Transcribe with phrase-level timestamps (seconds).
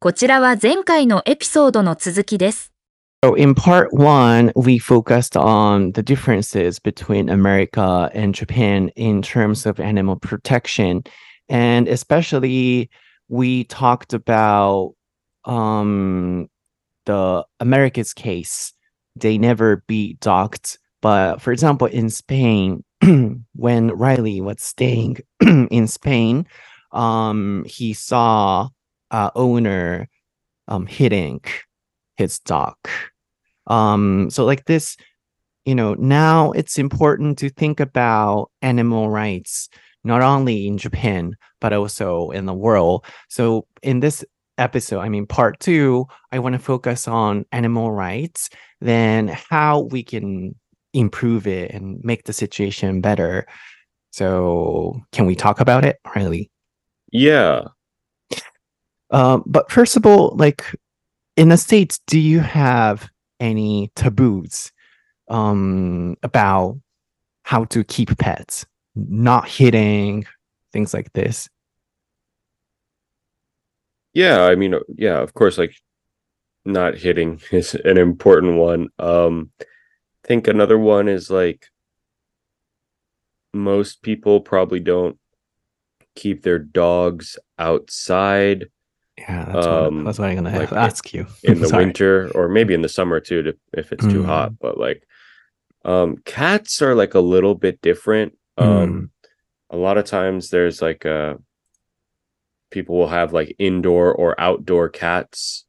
[0.00, 2.72] こちらは前回のエピソードの続きです。
[3.24, 9.80] So in part one, we focused on the differences between America and Japan in terms of
[9.80, 11.02] animal protection.
[11.48, 12.90] And especially,
[13.28, 14.94] we talked about
[15.44, 16.48] um,
[17.06, 18.72] the America's case.
[19.16, 20.78] They never beat docked.
[21.02, 22.84] But for example, in Spain,
[23.56, 26.46] when Reilly was staying in Spain,
[26.92, 28.68] um, he saw
[29.10, 30.08] a owner
[30.68, 31.40] um hitting
[32.16, 32.76] his dog.
[33.66, 34.96] Um, so like this,
[35.64, 39.68] you know, now it's important to think about animal rights,
[40.04, 43.04] not only in Japan, but also in the world.
[43.28, 44.24] So in this
[44.56, 48.50] episode, I mean, part two, I want to focus on animal rights,
[48.80, 50.54] then how we can
[50.94, 53.46] improve it and make the situation better.
[54.10, 56.50] So can we talk about it, Reilly?
[57.12, 57.64] Yeah.
[59.10, 60.64] Um, but first of all, like
[61.36, 64.72] in the States, do you have any taboos
[65.28, 66.78] um about
[67.42, 68.66] how to keep pets?
[68.94, 70.26] Not hitting,
[70.72, 71.48] things like this.
[74.12, 75.74] Yeah, I mean, uh, yeah, of course, like
[76.64, 78.88] not hitting is an important one.
[78.98, 79.64] Um, I
[80.26, 81.66] think another one is like
[83.54, 85.18] most people probably don't
[86.14, 88.66] keep their dogs outside
[89.18, 91.26] Yeah, that's, Um, what, that's what I'm gonna like ask you.
[91.42, 94.26] in the winter or maybe in the summer too, to, if it's too Mm.
[94.26, 94.58] hot.
[94.60, 95.02] But like,
[95.84, 98.36] um, cats are like a little bit different.
[98.56, 99.10] Um,
[99.70, 101.34] a lot of times there's like uh
[102.70, 105.64] people will have like indoor or outdoor cats.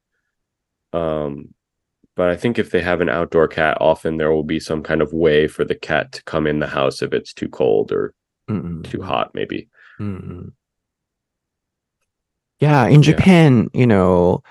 [0.94, 1.54] Um,
[2.16, 5.02] but I think if they have an outdoor cat, often there will be some kind
[5.02, 8.14] of way for the cat to come in the house if it's too cold or
[8.50, 8.84] Mm-mm.
[8.90, 9.70] too hot, maybe.
[10.00, 10.52] Mm-mm.
[12.60, 13.12] Yeah, in Yeah.
[13.12, 14.44] Japan, you know,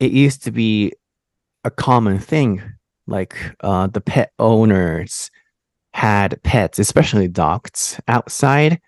[0.00, 0.92] it used to be
[1.64, 2.62] a common thing.
[3.06, 5.30] Like uh, the pet owners
[5.92, 8.80] had pets, especially dogs, outside.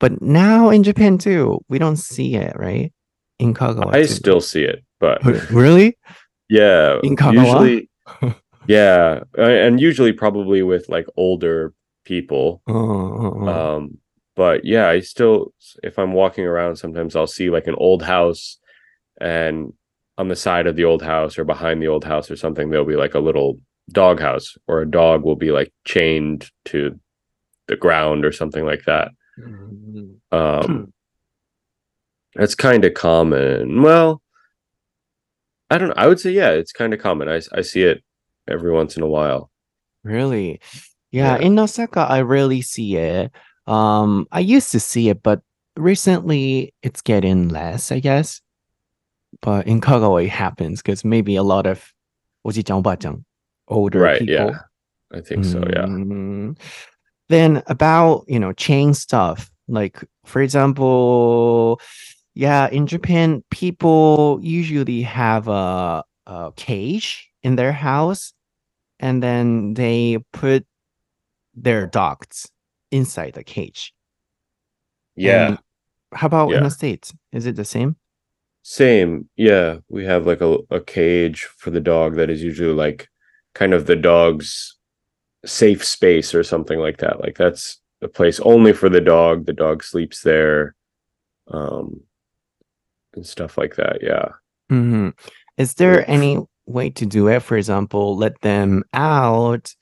[0.00, 2.92] But now in Japan too, we don't see it, right?
[3.38, 3.94] In Kagawa.
[3.94, 4.08] I too.
[4.08, 5.96] still see it, but really
[6.48, 7.44] yeah, In Kagawa?
[7.44, 8.34] usually,
[8.66, 11.74] yeah, and usually probably with like older
[12.04, 12.62] people.
[12.66, 13.76] Uh, uh, uh.
[13.76, 13.98] Um,
[14.38, 18.56] but yeah, I still, if I'm walking around, sometimes I'll see like an old house,
[19.20, 19.72] and
[20.16, 22.86] on the side of the old house or behind the old house or something, there'll
[22.86, 23.58] be like a little
[23.90, 26.96] dog house, or a dog will be like chained to
[27.66, 29.10] the ground or something like that.
[29.40, 30.18] Mm.
[30.30, 30.92] Um,
[32.36, 33.82] that's kind of common.
[33.82, 34.22] Well,
[35.68, 35.94] I don't know.
[35.96, 37.28] I would say yeah, it's kind of common.
[37.28, 38.04] I I see it
[38.46, 39.50] every once in a while.
[40.04, 40.60] Really?
[41.10, 41.46] Yeah, Yeah.
[41.46, 43.32] in Osaka, I rarely see it.
[43.68, 45.42] Um, I used to see it, but
[45.76, 48.40] recently it's getting less, I guess.
[49.42, 51.92] But in Kagawa, it happens because maybe a lot of
[53.68, 54.34] older right, people.
[54.34, 54.58] Yeah.
[55.12, 55.84] I think so, yeah.
[55.84, 56.52] Mm-hmm.
[57.28, 59.50] Then about, you know, chain stuff.
[59.68, 61.78] Like, for example,
[62.34, 68.32] yeah, in Japan, people usually have a, a cage in their house
[68.98, 70.64] and then they put
[71.54, 72.50] their dogs
[72.90, 73.92] inside the cage.
[75.16, 75.48] Yeah.
[75.48, 75.58] And
[76.12, 76.64] how about in Yeah.
[76.64, 77.12] the States?
[77.32, 77.96] Is it the same?
[78.62, 79.28] Same.
[79.36, 79.78] Yeah.
[79.88, 83.08] We have like a, a cage for the dog that is usually like
[83.54, 84.76] kind of the dog's
[85.44, 87.20] safe space or something like that.
[87.20, 89.46] Like that's a place only for the dog.
[89.46, 90.74] The dog sleeps there.
[91.48, 92.00] Um
[93.14, 94.02] and stuff like that.
[94.02, 94.28] Yeah.
[94.68, 95.10] hmm
[95.56, 97.40] Is there any way to do it?
[97.42, 99.74] For example, let them out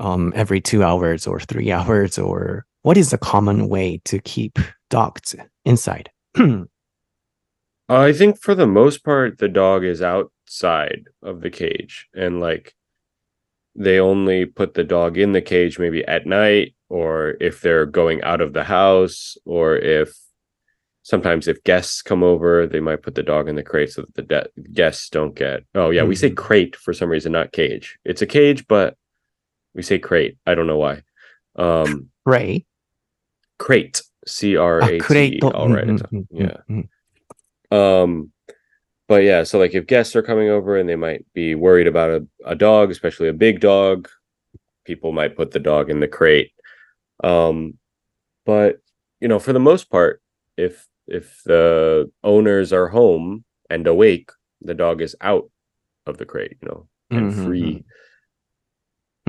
[0.00, 4.58] um every two hours or three hours, or what is the common way to keep
[4.88, 6.10] dogs inside?
[7.88, 12.74] I think for the most part, the dog is outside of the cage and like
[13.74, 18.22] they only put the dog in the cage maybe at night or if they're going
[18.22, 20.12] out of the house or if
[21.02, 24.14] sometimes if guests come over, they might put the dog in the crate so that
[24.14, 25.62] the de- guests don't get.
[25.74, 26.36] Oh, yeah, we say Mhm.
[26.36, 27.98] crate for some reason, not cage.
[28.04, 28.96] It's a cage, but
[29.74, 30.36] we say crate.
[30.46, 31.02] I don't know why.
[31.56, 32.66] Um, Ray.
[33.58, 35.42] crate, C R Ah, crate.
[35.44, 35.90] I'll write it.
[35.90, 36.08] Mm, down.
[36.12, 36.84] mm, mm, Yeah.
[37.72, 38.32] mm, Um,
[39.08, 42.10] but yeah, so like if guests are coming over and they might be worried about
[42.10, 44.08] a, a dog, especially a big dog,
[44.84, 46.52] people might put the dog in the crate.
[47.22, 47.76] Um,
[48.46, 48.78] but
[49.20, 50.22] you know, for the most part,
[50.56, 54.30] if if the owners are home and awake,
[54.62, 55.50] the dog is out
[56.06, 57.84] of the crate, you know, and Mhm, free.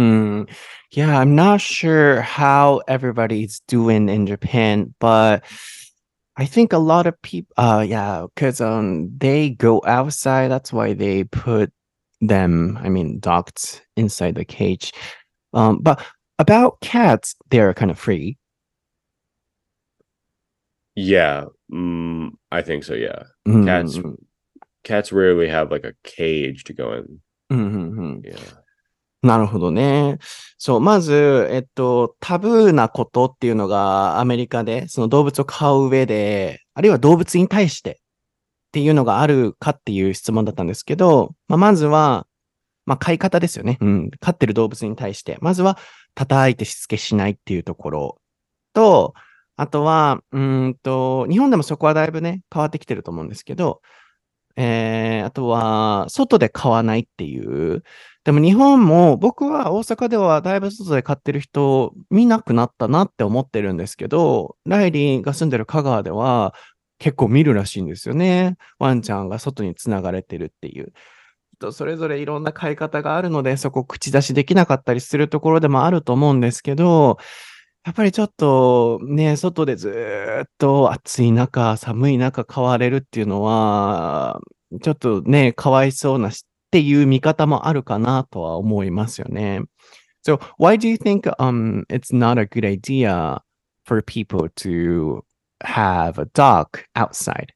[0.02, 0.50] Mm,
[0.92, 5.44] yeah, I'm not sure how everybody's doing in Japan, but
[6.38, 10.50] I think a lot of people, uh, yeah, because um, they go outside.
[10.50, 11.72] That's why they put
[12.20, 14.92] them, I mean, dogs inside the cage.
[15.54, 16.04] Um, but
[16.40, 18.40] about cats, they're kind of free.
[20.96, 22.96] Yeah, mm, I think so.
[22.96, 23.66] Yeah, mm.
[23.66, 24.14] cats, mm-hmm.
[24.84, 27.22] cats rarely have like a cage to go in.
[27.52, 27.90] Mm-hmm.
[27.96, 28.20] Hmm.
[28.24, 28.40] Yeah.
[29.22, 30.18] なるほどね。
[30.58, 37.96] そう、まず、えっと、タブーなことっていうのがアメリカで、その動物を飼う上で、あるいは動物に対してっ
[38.72, 42.26] ていうのがあるかっていう質問だったんですけど、まあ、まずは、
[42.86, 43.78] まあ、飼い方ですよね。
[43.80, 44.12] うん。
[44.20, 45.38] 飼ってる動物に対して。
[45.42, 45.78] まずは、
[46.16, 48.22] 叩いてしつけしないっていうところ
[48.74, 49.14] と、
[49.56, 53.82] あとは、うんと、日本でもそこはだいぶね、変わってきてると思うんですけど、
[54.56, 57.84] えー、あとは、外で飼わないっていう。
[58.24, 66.54] でも日本も、僕は大阪ではだいぶ外で飼ってる人見なくなったなって思ってるんですけど、ライリーが住んでる香川では
[67.00, 68.58] 結構見るらしいんですよね。
[68.78, 70.94] ワンちゃんが外に繋がれてるっていう。
[71.62, 77.18] とそれぞれいろんな飼い方があるので、そこ口出しできなかったりするところでもあると思うんですけど、
[77.84, 79.90] やっぱりちょっとね、外でず
[80.46, 84.40] っと暑い中、寒い中飼われるっていうのは、
[84.84, 89.62] ちょっとね、かわいそうなしっていう見方もあるかなとは思いますよね。
[90.24, 93.42] So, why do you think um it's not a good idea
[93.86, 95.26] for people to
[95.64, 97.54] have a dog outside?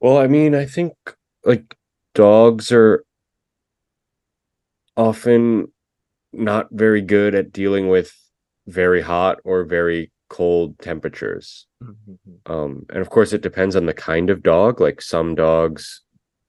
[0.00, 0.92] Well, I mean, I think
[1.42, 1.76] like
[2.14, 3.04] dogs are
[4.96, 5.72] often
[6.36, 8.12] not very good at dealing with
[8.66, 11.66] very hot or very cold temperatures.
[11.82, 12.52] Mm-hmm.
[12.52, 14.80] Um, and of course, it depends on the kind of dog.
[14.80, 16.02] Like some dogs,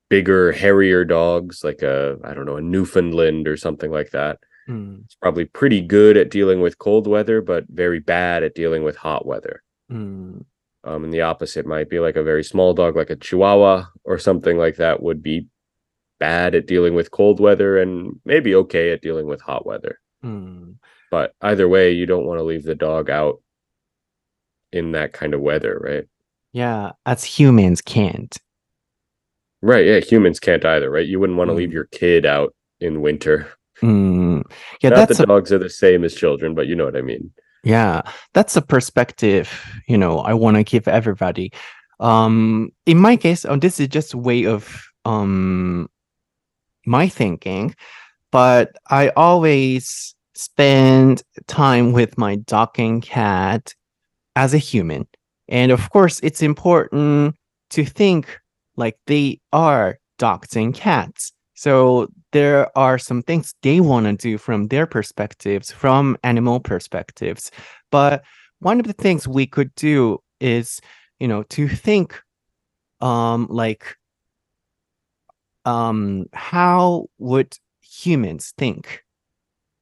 [0.10, 4.40] bigger, hairier dogs, like a, I don't know, a Newfoundland or something like that.
[4.68, 5.04] Mm.
[5.06, 8.98] It's probably pretty good at dealing with cold weather, but very bad at dealing with
[8.98, 9.64] hot weather.
[9.92, 10.46] Mm.
[10.84, 14.18] Um, and the opposite might be like a very small dog, like a Chihuahua or
[14.18, 15.48] something like that, would be
[16.20, 20.00] bad at dealing with cold weather and maybe okay at dealing with hot weather.
[20.24, 20.76] Mm.
[21.12, 23.42] But either way, you don't want to leave the dog out
[24.72, 26.06] in that kind of weather, right?
[26.54, 28.36] Yeah, as humans can't.
[29.62, 29.86] Right.
[29.86, 31.06] Yeah, humans can't either, right?
[31.06, 31.58] You wouldn't want to mm.
[31.58, 31.76] leave hmm.
[31.76, 33.48] your kid out in winter.
[33.82, 34.44] Mm.
[34.82, 35.28] Yeah, Not that's the a...
[35.28, 37.32] dogs are the same as children, but you know what I mean.
[37.64, 38.02] Yeah,
[38.34, 39.52] that's a perspective,
[39.88, 41.52] you know, I want to give everybody.
[42.00, 45.90] Um, in my case, oh, this is just way of um
[46.88, 47.76] my thinking,
[48.32, 53.74] but I always spend time with my dog cat
[54.36, 55.08] as a human.
[55.48, 57.36] And of course, it's important
[57.72, 58.40] to think
[58.76, 61.34] like they are dogs and cats.
[61.56, 67.50] So there are some things they want to do from their perspectives, from animal perspectives.
[67.92, 68.24] But
[68.60, 70.80] one of the things we could do is,
[71.20, 72.22] you know, to think
[73.02, 73.96] um like
[75.68, 79.04] um how would humans think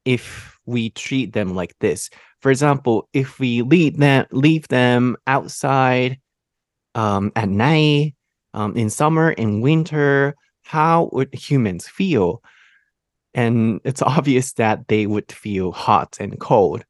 [0.06, 2.10] if we treat them like this?
[2.42, 6.20] For example, if we leave them leave them outside
[6.96, 8.16] um at night,
[8.54, 12.42] um in summer, in winter, how would humans feel?
[13.34, 16.86] And it's obvious that they would feel hot and cold.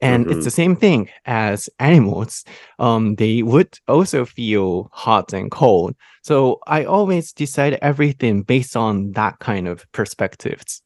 [0.00, 0.44] And it's Mhm.
[0.44, 2.44] the same thing as animals.
[2.78, 5.94] Um, they would also feel hot and cold.
[6.22, 10.82] So I always decide everything based on that kind of perspectives.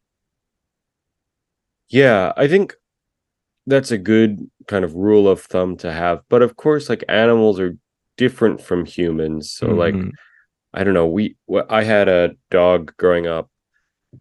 [1.89, 2.75] Yeah, I think
[3.67, 6.23] that's a good kind of rule of thumb to have.
[6.31, 7.77] But of course, like animals are
[8.19, 9.53] different from humans.
[9.53, 10.13] So like Mhm.
[10.75, 11.37] I don't know, we
[11.71, 13.51] I had a dog growing up,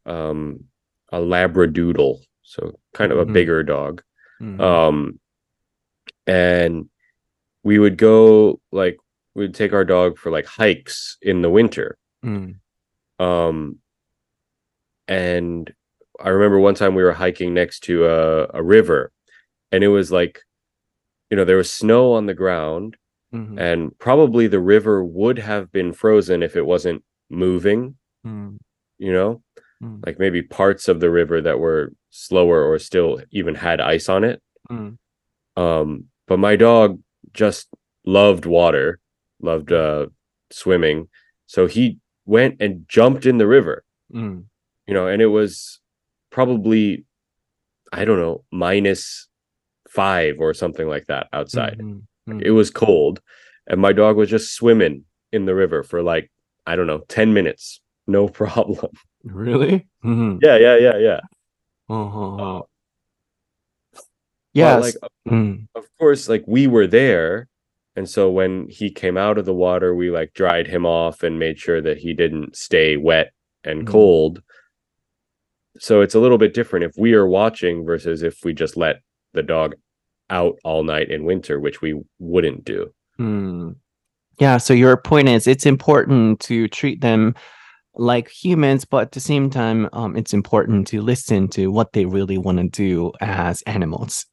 [0.06, 0.66] um
[1.12, 3.34] a labradoodle, so kind of a Mhm.
[3.34, 4.04] bigger dog.
[4.42, 4.60] Mhm.
[4.62, 5.20] Um
[6.26, 6.90] and
[7.64, 8.98] we would go like
[9.36, 11.98] we'd take our dog for like hikes in the winter.
[12.26, 12.56] Mm.
[13.20, 13.80] Um
[15.08, 15.74] and
[16.20, 19.12] I remember one time we were hiking next to a, a river
[19.72, 20.42] and it was like
[21.30, 22.98] you know there was snow on the ground
[23.34, 23.60] Mhm.
[23.60, 28.58] and probably the river would have been frozen if it wasn't moving Mm.
[28.98, 29.42] you know
[29.84, 30.04] Mm.
[30.06, 34.24] like maybe parts of the river that were slower or still even had ice on
[34.24, 34.42] it
[34.72, 34.98] Mm.
[35.56, 37.00] um but my dog
[37.34, 37.68] just
[38.06, 39.00] loved water
[39.42, 40.08] loved uh
[40.52, 41.08] swimming
[41.46, 44.46] so he went and jumped in the river Mm.
[44.88, 45.80] you know and it was
[46.32, 47.06] probably
[47.94, 49.28] i don't know minus
[49.90, 52.02] 5 or something like that outside Mhm.
[52.28, 52.42] Mm.
[52.42, 53.22] it was cold
[53.68, 56.32] and my dog was just swimming in the river for like
[56.66, 58.92] i don't know 10 minutes no problem
[59.32, 59.88] Really?
[60.04, 60.40] Mhm.
[60.42, 61.20] yeah yeah yeah yeah
[61.90, 62.62] Uh-huh.
[64.54, 64.82] Yes.
[64.84, 64.96] like
[65.28, 67.48] Mm, of course like we were there
[67.96, 71.38] and so when he came out of the water we like dried him off and
[71.38, 73.32] made sure that he didn't stay wet
[73.64, 73.92] and Mhm.
[73.92, 74.42] cold
[75.80, 79.02] so it's a little bit different if we are watching versus if we just let
[79.34, 79.76] the dog
[80.30, 83.76] out all night in winter which we wouldn't do mm.
[84.40, 84.58] Yeah.
[84.58, 87.34] So your point is it's important to treat them
[87.98, 92.06] like humans, but at the same time, um, it's important to listen to what they
[92.06, 94.26] really want to do as animals.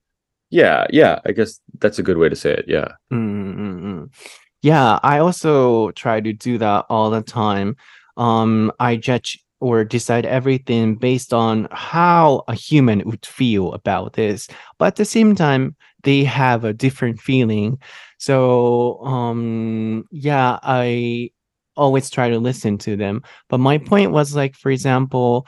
[0.51, 4.09] yeah yeah i guess that's a good way to say it yeah Mm-mm-mm.
[4.63, 7.77] Yeah, I also try to do that all the time.
[8.17, 14.49] Um, I judge or decide everything based on how a human would feel about this,
[14.79, 17.79] but at the same time, they have a different feeling.
[18.19, 21.31] So, um, yeah, I
[21.77, 23.23] always try to listen to them.
[23.49, 25.47] But my point was like, for example,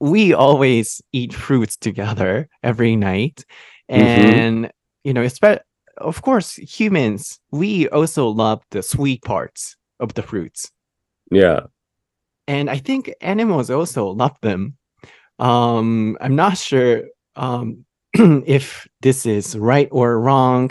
[0.00, 3.44] we always eat fruits together every night,
[3.90, 3.98] Mhm.
[3.98, 4.70] and
[5.04, 5.62] you know, especially
[5.98, 10.70] of course, humans, we also love the sweet parts of the fruits.
[11.30, 11.60] yeah
[12.46, 14.76] And I think animals also love them.
[15.38, 17.04] Um, I'm not sure
[17.36, 17.84] um,
[18.46, 20.70] if this is right or wrong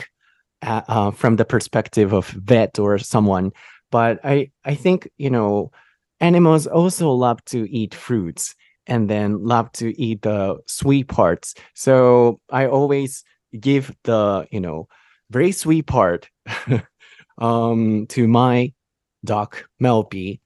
[0.62, 3.52] uh, uh, from the perspective of vet or someone,
[3.92, 5.72] but I, I think, you know,
[6.20, 8.56] animals also love to eat fruits
[8.88, 11.56] and then love to eat the sweet parts.
[11.74, 13.24] So I always
[13.60, 14.88] give the, you know,
[15.32, 16.30] very sweet part
[17.40, 18.74] um, to my
[19.24, 20.40] dog, Melby,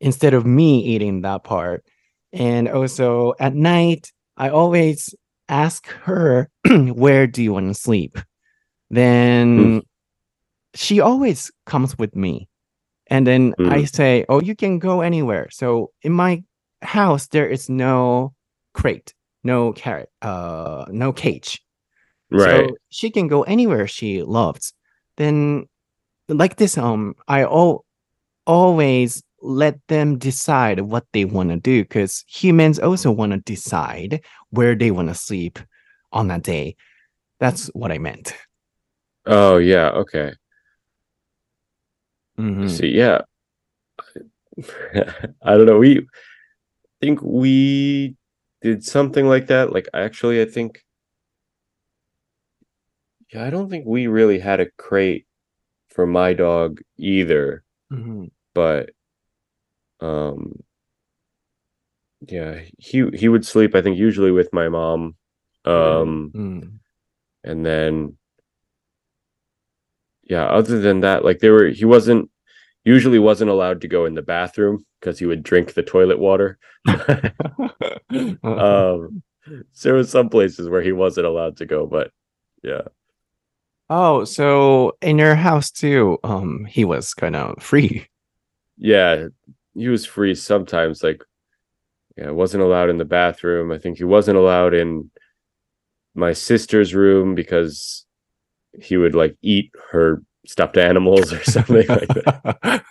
[0.00, 1.84] instead of me eating that part.
[2.32, 5.14] And also at night, I always
[5.48, 8.18] ask her, Where do you want to sleep?
[8.90, 9.82] Then
[10.74, 12.48] she always comes with me.
[13.08, 13.94] And then I Mm.
[13.94, 15.48] say, Oh, you can go anywhere.
[15.50, 16.42] So in my
[16.82, 18.34] house, there is no
[18.72, 21.60] crate, no carrot, uh, no cage.
[22.30, 24.72] right So she can go anywhere she loves.
[25.16, 25.66] Then,
[26.28, 27.84] like this, um, I al-
[28.46, 34.22] always let them decide what they want to do because humans also want to decide
[34.50, 35.58] where they want to sleep
[36.12, 36.76] on that day.
[37.40, 38.34] That's what I meant.
[39.26, 40.32] oh yeah okay
[42.38, 42.68] Mhm.
[42.70, 43.22] See, yeah.
[45.42, 45.78] I don't know.
[45.78, 46.06] We
[47.00, 48.14] think we
[48.62, 49.72] did something like that.
[49.72, 50.84] Like actually, I think
[53.32, 55.26] yeah, I don't think we really had a crate
[55.88, 58.30] for my dog either, Mhm.
[58.54, 58.90] but
[60.00, 60.62] um
[62.26, 65.16] yeah, he he would sleep I think usually with my mom.
[65.64, 66.78] Um Mm.
[67.44, 68.16] and then
[70.28, 72.30] yeah other than that like they were he wasn't
[72.84, 76.58] usually wasn't allowed to go in the bathroom because he would drink the toilet water.
[78.44, 79.22] Um
[79.72, 82.10] so there was some places where he wasn't allowed to go but
[82.62, 82.82] yeah.
[83.90, 88.06] Oh, so in your house too, um, he was kind of free.
[88.78, 89.26] yeah
[89.74, 91.22] he was free sometimes like
[92.16, 93.72] yeah wasn't allowed in the bathroom.
[93.72, 95.10] I think he wasn't allowed in
[96.14, 98.03] my sister's room because
[98.80, 102.84] he would like eat her stuffed animals or something like that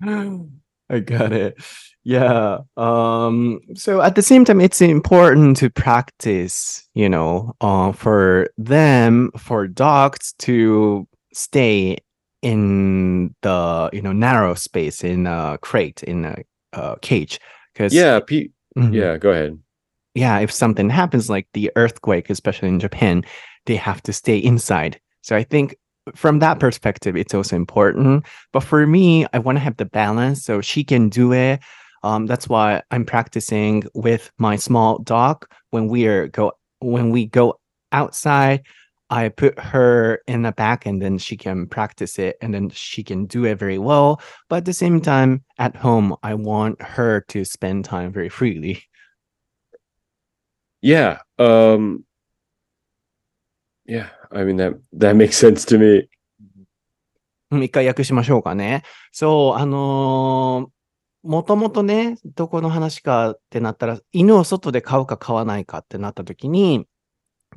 [0.00, 0.36] yeah.
[0.88, 1.58] I got it.
[2.04, 2.58] Yeah.
[2.76, 9.32] Um, so at the same time, it's important to practice, you know, uh, for them,
[9.36, 11.98] for dogs to stay
[12.42, 16.36] in the, you know, narrow space in a crate, in a
[16.72, 17.40] uh, cage.
[17.72, 19.58] Because yeah Pete yeah go ahead
[20.16, 23.22] yeah, if something happens like the earthquake, especially in Japan,
[23.66, 24.98] they have to stay inside.
[25.20, 25.76] So I think
[26.14, 28.24] from that perspective, it's also important.
[28.52, 31.60] But for me, I want to have the balance so she can do it.
[32.02, 37.26] Um, that's why I'm practicing with my small dog when we are go when we
[37.26, 37.58] go
[37.92, 38.64] outside.
[39.10, 43.04] I put her in the back and then she can practice it and then she
[43.04, 44.20] can do it very well.
[44.48, 48.82] But at the same time, at home, I want her to spend time very freely.
[50.82, 51.18] Yeah.
[51.38, 52.04] Um
[53.86, 56.08] yeah, I mean that that makes sense to me.
[57.64, 58.82] 一回訳しましょうかね。
[59.12, 60.76] そう、あのー
[61.22, 66.86] もともとね、どこの話かってなったら、犬を外で飼うか飼わないかってなった時に、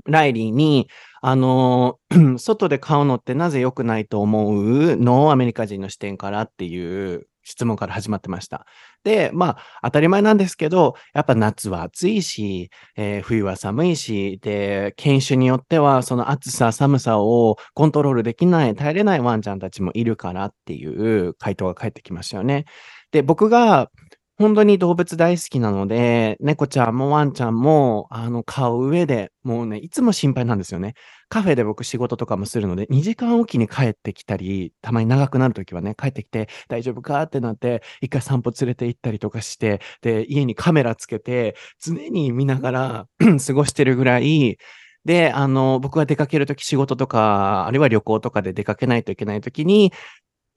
[0.07, 0.89] ライリーに、
[1.21, 5.31] あのー 外で飼うのってなぜ良くないと思うの？
[5.31, 8.65] アメリカ人の視点からっていう質問から始まってました。
[9.03, 22.65] で、まあ、当たり前なんですけど、やっぱ夏は暑いし、えー冬は寒いし、で、犬種によっては、その暑さ、寒さをコントロールできない、耐えれないワンちゃんたちもいるからっていう回答が返ってきましたよね。
[23.11, 23.89] で、僕が、
[24.37, 30.93] 本当に動物大好きなので、猫ちゃんもワンちゃんも、あの、飼う上で、もうね、いつも心配なんですよね。
[31.29, 43.07] カフェで僕仕事とかもするので、2時間おきに帰ってきたり、たまに長くなるときはね、帰ってきて、大丈夫かってなって、一回散歩連れて行ったりとかして、で、家にカメラつけて、常に見ながら
[43.45, 44.57] 過ごしてるぐらい、
[45.05, 49.93] で、あの、僕が出かけるとき仕事とか、あるいは旅行とかで出かけないといけないときに、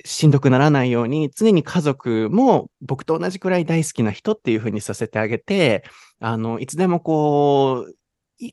[0.04, 5.84] しんどくならないように、常に家族も僕と同じくらい大好きな人っていう風にさせてあげて、
[6.20, 7.94] あの、いつでもこう、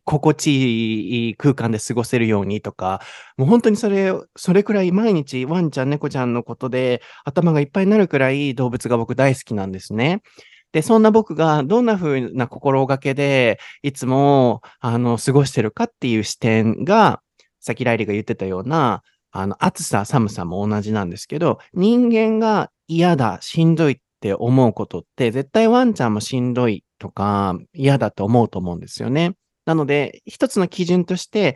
[0.05, 3.01] 心地いい空間で過ごせるようにとか、
[3.37, 10.21] もう本当にそれ、それくらい毎日ワンちゃん、猫ちゃんのことで頭がいっぱいになるくらい動物が僕大好きなんですね。
[10.71, 17.21] で、そんな僕がどんな風な心がけでいつも、あの、過ごしてるかっていう視点が、
[17.59, 29.35] さっきライリーが言ってたような、あの、暑さ、寒さも同じなんですけど、人間が嫌だ、しんどいって思うことって、絶対ワンちゃんもしんどいとか嫌だと思うと思うんですよね。
[29.69, 31.55] なので、一つの基準として、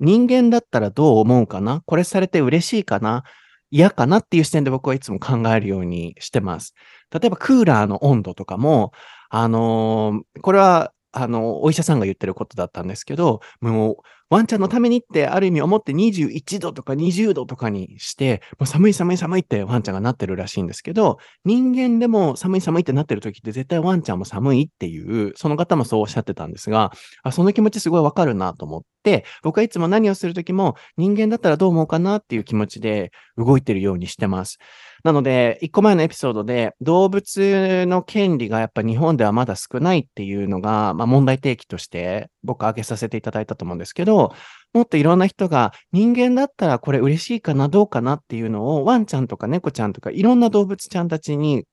[0.00, 1.82] 人間だったらどう思うかな？
[1.84, 3.24] これされて嬉しいかな？
[3.70, 6.72] 嫌かなっていう視点で僕はいつも考えるようにしてます。
[7.12, 8.92] 例えばクーラーの温度とかも、
[9.28, 13.96] あのー、これは、あの、お医者さんが言ってることだったんですけど、もう、
[14.32, 34.56] ワンちゃんのためにってある意味思って21度とか20度とかにして、もう寒い寒い寒いってワンちゃんがなってるらしいんですけど、人間でも寒い寒いってなってる時って絶対ワンちゃんも寒いっていう、その方もそうおっしゃってたんですが、あその気持ちすごいわかるなと思って、僕はいつも何をする時も人間だったらどう思うかなっていう気持ちで動いてるようにしてます。
[35.04, 44.32] なので、一個前のエピソードで動物の権利がやっぱ日本ではまだ少ないっていうのが、まあ問題提起として僕挙げさせていただいたと思うんですけど、
[44.72, 51.64] もっといろんな人が人間だったらこれ嬉しいかな、どうかなっていうのをワンちゃんとか猫ちゃんとかいろんな動物ちゃんたちに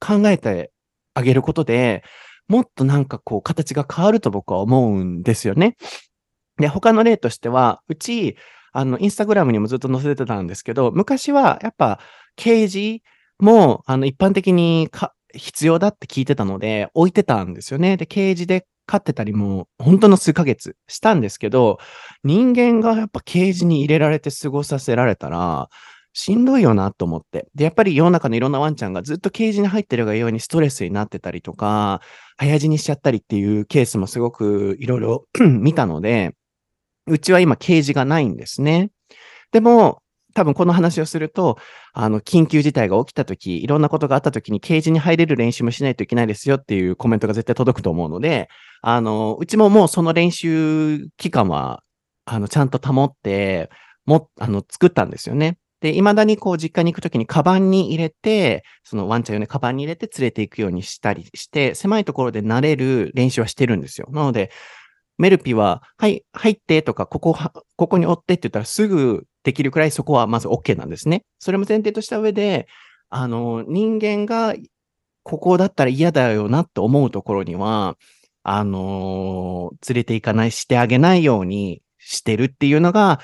[0.00, 0.70] 考えて
[1.14, 2.02] あげることで、
[2.48, 5.76] もっとなんかこう形が変わると僕は思うんですよね。
[6.58, 8.36] で、他の例としては、うち、
[8.72, 12.00] あの、インスタグラムにもずっと載せてたんですけど、昔はやっぱ
[12.36, 13.02] ケージ
[13.38, 17.96] も、あの、一般的にか必要だって聞いてたので、置いてたんですよね。
[17.96, 21.78] で、ケージで飼ってたりも、本当の数ヶ月したんですけど、
[22.22, 25.68] 人間がやっぱケージに入れられて過ごさせられたら、
[26.14, 27.48] しんどいよなと思って。
[27.54, 32.00] で、やっぱり世の中のいろんなワンちゃんがずっとケージに入ってるがようにストレスになってたりとか、
[32.36, 36.34] 早死にしちゃったりっていうケースもすごくいろいろ見たので、
[37.06, 38.90] うちは今ケージがないんですね。
[39.50, 40.02] でも、
[40.34, 41.58] 多分この話をすると、
[41.92, 48.48] あの、緊急事態が起きたとき、いろんなことがあったときにケージに入れる練習もしないといけないですよっていうコメントが絶対届くと思うので、
[48.86, 51.82] あの、うちももうその練習期間は、
[52.26, 53.70] あの、ちゃんと保って、
[54.04, 55.56] も、あの、作ったんですよね。
[55.80, 64.06] で、未だにこう実家に行くときにカバンに入れて、そのワンちゃん用ね、カバンに入れて連れて行くようにしたりして、狭いところで慣れる練習はしてるんですよ。
[64.10, 64.50] なので、
[65.16, 67.34] メルピは、はい、入ってとか、ここ、
[67.76, 71.24] ここに追ってって言ったらすぐできるくらいそこはまず OK なんですね。
[71.38, 72.66] それも前提とした上で、
[73.08, 74.54] あの、人間が
[75.22, 77.96] ここだったら嫌だよなって思うところには、
[78.44, 83.20] あの連れて行かない、してあげないようにしてるっていうのが、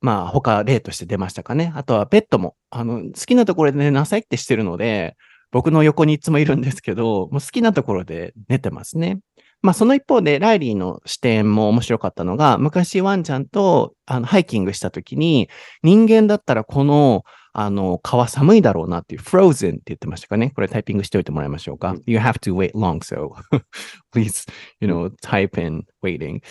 [0.00, 1.72] まあ他例として出ましたかね。
[1.76, 5.16] あとはペットも、あの、好きなところで寝なさいってしてるので、
[5.52, 9.20] 僕の横にいつもいるんですけど、もう好きなところで寝てますね。
[9.62, 15.48] まあその一方で、ライリーの視点も面白かったのが、昔ワンちゃんとあのハイキングした時に、
[15.82, 17.24] 人間だったらこの、
[17.56, 20.50] あの、川寒いだろうなっていう、frozen って言ってましたかね。
[20.50, 21.94] これタイピングしておいてもらいましょうか。
[22.04, 23.32] You have to wait long, so
[24.12, 24.44] please,
[24.80, 26.42] you know, type in waiting.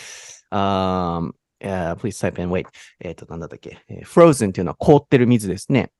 [0.50, 2.66] Um, uh, please type in wait.
[3.00, 3.78] えっと、なんだったっけ。
[4.06, 5.90] frozen っていうのは凍ってる水ですね。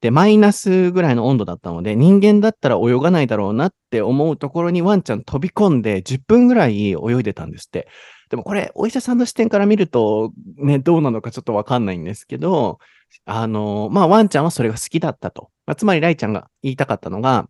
[0.00, 7.86] で、マイナスぐらいの温度だったので、人間だったら泳がないだろうなって思うところにワンちゃん飛び込んで10分ぐらい泳いでたんですって。
[8.28, 12.78] でもこれ、お医者さんの視点から見ると、ね、どうなのかちょっとわかんないんですけど、
[13.24, 15.50] あの、まあ、ワンちゃんはそれが好きだったと。
[15.66, 17.48] まあ、つまり、ライちゃんが言いたかったのが、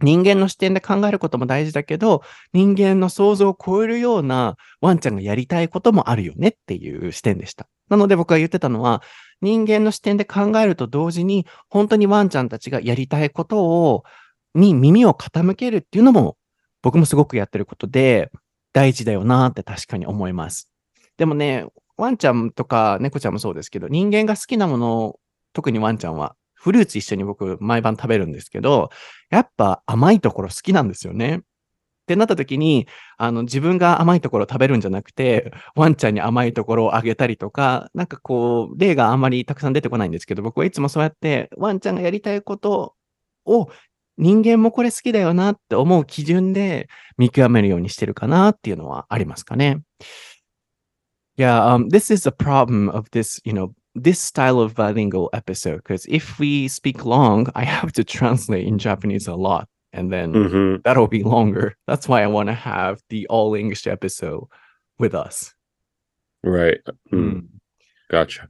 [0.00, 7.66] 人間の視点で考えることも大事だけど、人間の想像を超えるようなワンちゃんがやりたいこともあるよねっていう視点でした。
[7.88, 9.02] なので僕が言ってたのは、
[9.40, 14.04] 人間の視点で考えると同時に、本当にワンちゃんたちがやりたいことを、
[14.54, 16.36] に耳を傾けるっていうのも、
[16.82, 18.30] 僕もすごくやってることで、
[18.72, 20.70] 大事だよなって確かに思います。
[21.16, 21.66] でもね、
[21.98, 25.20] ワンちゃんとか猫ちゃんもそうですけど、人間が好きなものを
[25.52, 28.90] 特にワンちゃんは、フルーツ一緒に僕毎晩食べるんですけど、
[29.30, 31.36] やっぱ甘いところ好きなんですよね。
[31.38, 31.40] っ
[32.08, 42.94] てなった時に、あの、自分が甘いところを食べるんじゃなくて、ワンちゃんに甘いところをあげたりとか、なんかこう、例があんまりたくさん出てこないんですけど、僕はいつもそうやって、ワンちゃんがやりたいこと
[43.44, 43.68] を
[44.16, 49.82] 人間もこれ好きだよなって思う基準で見極めるようにしてるかなっていうのはありますかね。
[51.38, 56.04] Yeah, um, this is a problem of this, you know, this style of bilingual episode because
[56.08, 60.82] if we speak long, I have to translate in Japanese a lot and then Mhm.
[60.82, 61.74] that'll be longer.
[61.86, 64.44] That's why I want to have the all English episode
[64.98, 65.54] with us.
[66.44, 66.80] Right.
[67.12, 67.46] Mm.
[68.10, 68.48] Gotcha.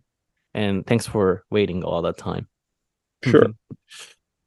[0.55, 2.49] And thanks for waiting all that time.
[3.25, 3.43] Sure.
[3.49, 3.55] Mhm.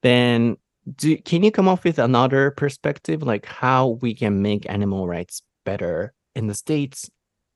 [0.01, 0.57] Then,
[0.95, 5.43] do, can you come up with another perspective, like how we can make animal rights
[5.63, 7.09] better in the States,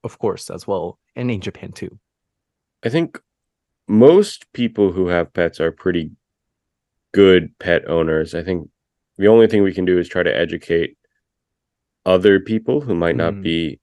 [0.06, 2.00] of course, as well, and in Japan too?
[2.84, 3.20] I think
[3.88, 6.12] most people who have pets are pretty
[7.12, 8.34] good pet owners.
[8.36, 8.70] I think
[9.18, 10.98] the only thing we can do is try to educate
[12.06, 13.44] other people who might not Mm.
[13.44, 13.80] be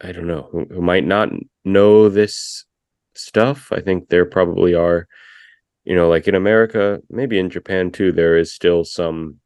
[0.00, 1.30] I don't know, who, who might not
[1.64, 2.66] know this
[3.14, 3.70] stuff.
[3.72, 5.06] I think there probably are,
[5.84, 9.38] you know, like in America, maybe in Japan too, there is still some,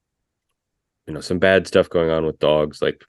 [1.06, 3.04] you know, some bad stuff going on with dogs, like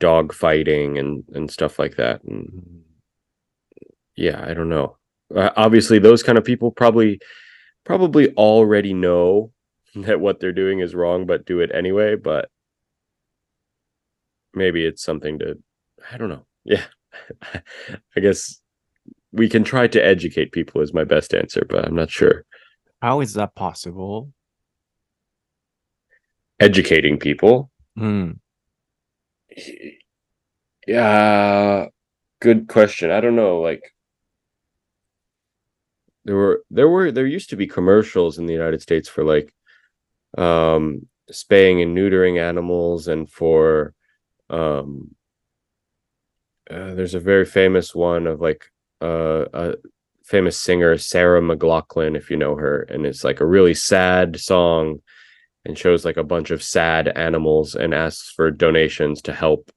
[0.00, 2.22] dog fighting and and stuff like that.
[2.24, 2.82] And
[4.16, 4.96] yeah, I don't know.
[5.34, 7.20] Uh, obviously, those kind of people probably
[7.84, 9.52] probably already know
[9.94, 12.16] that what they're doing is wrong, but do it anyway.
[12.16, 12.50] But
[14.54, 15.58] maybe it's something to,
[16.12, 16.46] I don't know.
[16.68, 16.82] Yeah,
[18.16, 18.60] I guess
[19.30, 22.44] we can try to educate people is my best answer, but I'm not sure.
[23.00, 24.32] How is that possible?
[26.58, 28.40] Educating people, Mm.
[30.86, 31.86] Yeah,
[32.40, 33.10] good question.
[33.10, 33.60] I don't know.
[33.60, 33.82] Like
[36.24, 39.52] there were there were there used to be commercials in the United States for like
[40.38, 43.94] um spaying and neutering animals and for
[44.50, 45.14] um
[46.70, 48.66] uh, there's a very famous one of like
[49.02, 49.74] uh, a
[50.24, 55.00] famous singer Sarah McLachlan if you know her and it's like a really sad song
[55.66, 59.70] and shows like a bunch of sad animals and asks for donations to help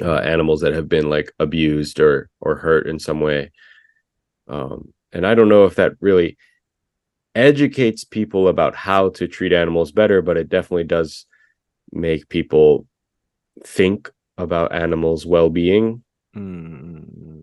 [0.00, 3.50] uh, animals that have been like abused or or hurt in some way
[4.46, 6.36] um and i don't know if that really
[7.34, 11.26] educates people about how to treat animals better but it definitely does
[11.90, 12.86] make people
[13.64, 16.02] think about animals well-being
[16.36, 17.37] Mm.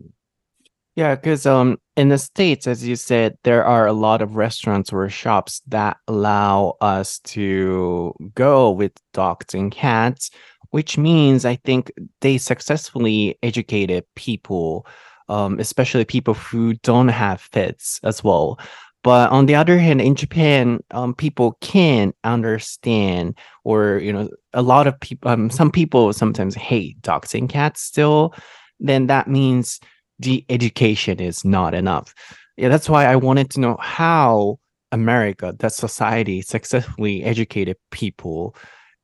[0.96, 4.92] Yeah, because um in the States, as you said, there are a lot of restaurants
[4.92, 10.30] or shops that allow us to go with dogs and cats,
[10.70, 14.86] which means I think they successfully educated people,
[15.28, 18.58] um, especially people who don't have pets as well.
[19.04, 24.62] But on the other hand, in Japan, um, people can understand, or you know, a
[24.62, 28.34] lot of people, um, some people sometimes hate dogs and cats still.
[28.80, 29.78] Then that means
[30.18, 32.14] the education is not enough.
[32.56, 34.58] Yeah, that's why I wanted to know how
[34.92, 38.56] America, that society, successfully educated people,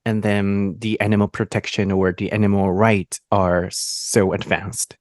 [0.05, 4.97] and then the animal protection or the animal right are so advanced.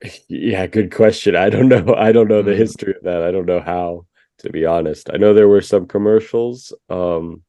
[0.28, 2.56] yeah good question i don't know i don't know the Mm.
[2.58, 4.04] history of that i don't know how
[4.38, 7.42] to be honest i know there were some commercials um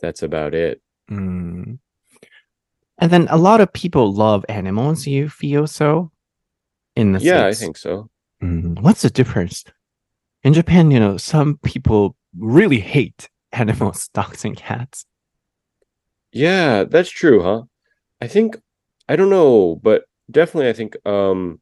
[0.00, 1.78] that's about it Mm.
[3.02, 5.08] And then a lot of people love animals.
[5.08, 6.12] You feel so?
[6.94, 8.08] In the yeah i think so
[8.42, 9.64] Mm, What's the difference?
[10.42, 15.06] In Japan, you know, some people really hate animals, dogs and cats.
[16.32, 17.62] Yeah, that's true, huh?
[18.20, 18.56] I think
[19.08, 21.60] I don't know, but definitely I think um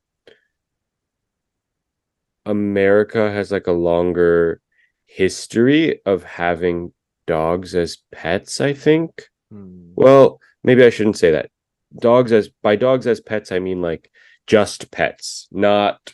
[2.46, 4.60] America has like a longer
[5.06, 6.92] history of having
[7.26, 9.28] dogs as pets, I think.
[9.52, 9.92] Mm.
[9.96, 11.50] Well, maybe I shouldn't say that.
[11.98, 14.10] Dogs as by dogs as pets, I mean like
[14.46, 16.12] just pets, not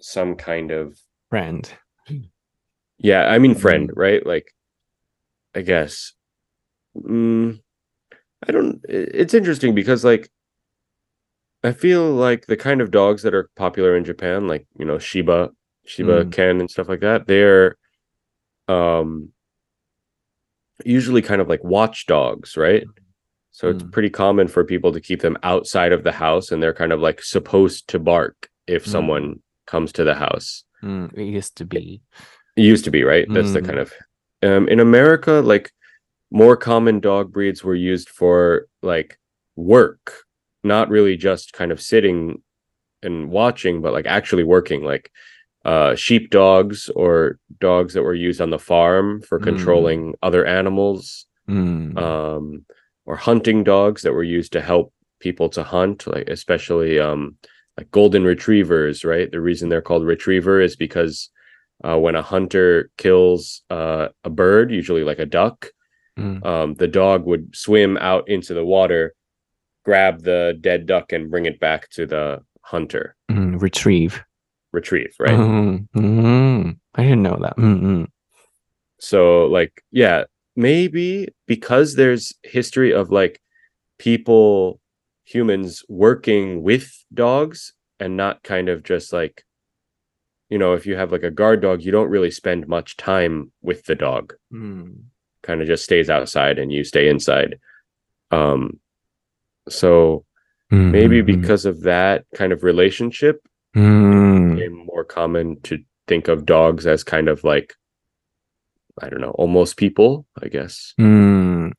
[0.00, 0.98] some kind of
[1.30, 1.68] Friend.
[2.98, 3.96] yeah, I mean friend, Mhm.
[3.96, 4.24] right?
[4.26, 4.52] Like
[5.54, 6.12] I guess.
[6.96, 7.60] Mm,
[8.48, 10.28] I don't it's interesting because like
[11.64, 14.98] I feel like the kind of dogs that are popular in Japan, like, you know,
[14.98, 15.50] Shiba,
[15.84, 16.32] Shiba Mm.
[16.32, 17.76] Ken and stuff like that, they're
[18.68, 19.32] um
[20.84, 22.84] usually kind of like watchdogs, right?
[23.56, 23.90] So it's Mm.
[23.90, 27.00] pretty common for people to keep them outside of the house and they're kind of
[27.00, 28.88] like supposed to bark if Mm.
[28.88, 30.62] someone comes to the house.
[30.82, 32.02] Mm, it used to be.
[32.56, 33.26] It used to be, right?
[33.32, 33.66] That's the Mhm.
[33.68, 33.94] kind of
[34.42, 35.72] um in America, like
[36.30, 39.18] more common dog breeds were used for like
[39.56, 40.04] work,
[40.62, 42.42] not really just kind of sitting
[43.02, 45.10] and watching, but like actually working, like
[45.64, 49.44] uh sheep dogs or dogs that were used on the farm for Mm.
[49.44, 51.96] controlling other animals, Mm.
[51.96, 52.66] um,
[53.06, 57.36] or hunting dogs that were used to help people to hunt, like especially um
[57.78, 59.30] like golden retrievers, right?
[59.30, 61.30] The reason they're called retriever is because
[61.84, 65.70] uh, when a hunter kills uh, a bird, usually like a duck,
[66.18, 66.42] Mm.
[66.46, 69.14] um, the dog would swim out into the water,
[69.84, 73.14] grab the dead duck, and bring it back to the hunter.
[73.30, 74.24] Mm, retrieve.
[74.72, 75.30] Retrieve, right?
[75.38, 76.78] Mm, mm.
[76.94, 77.56] I didn't know that.
[77.58, 78.06] Mm, mm.
[78.98, 80.24] So, like, yeah,
[80.56, 83.40] maybe because there's history of like
[83.98, 84.80] people,
[85.24, 89.44] humans working with dogs and not kind of just like,
[90.48, 93.52] you know, if you have like a guard dog, you don't really spend much time
[93.62, 94.34] with the dog.
[94.52, 95.04] Mm.
[95.42, 97.58] kind of just stays outside and you stay inside.
[98.30, 98.80] Um,
[99.68, 100.26] so
[100.72, 104.52] Mm, maybe because of that kind of relationship, mm.
[104.52, 107.74] it became more common to think of dogs as kind of like,
[109.02, 110.94] I don't know, almost people, I guess.
[111.00, 111.72] Mm.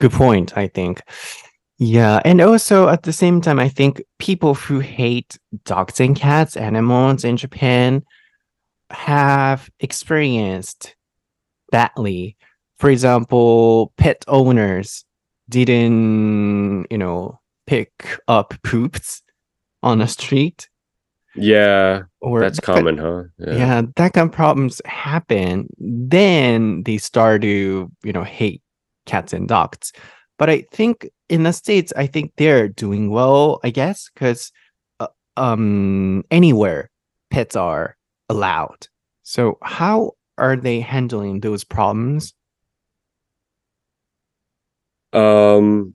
[0.00, 1.02] Good point, I think.
[1.78, 6.56] Yeah, and also at the same time, I think people who hate dogs and cats,
[6.56, 8.02] animals in Japan,
[8.90, 10.96] have experienced
[11.70, 12.36] badly.
[12.78, 15.04] For example, pet owners
[15.48, 19.22] didn't, you know, pick up poops
[19.82, 20.68] on a street.
[21.36, 23.24] Yeah, Or that's common, huh?
[23.38, 23.82] yeah.
[23.96, 25.68] that kind of problems happen.
[25.78, 28.62] Then they start to, you know, hate
[29.04, 29.92] cats and dogs.
[30.38, 34.50] But I think in the States, I think they're doing well, I guess, because
[35.00, 36.90] uh, um, anywhere
[37.30, 37.96] pets are
[38.28, 38.88] allowed.
[39.22, 42.34] So how are they handling those problems?
[45.12, 45.94] Um,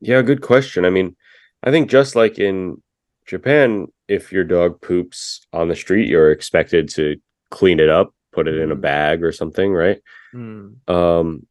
[0.00, 0.84] yeah, good question.
[0.84, 1.16] I mean,
[1.62, 2.80] I think just like in
[3.28, 7.16] Japan, if your dog poops on the street, you're expected to
[7.50, 8.80] clean it up, put it in a Mhm.
[8.80, 10.00] bag or something, right?
[10.88, 11.46] Um,